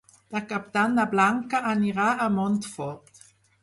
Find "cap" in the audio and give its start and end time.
0.53-0.65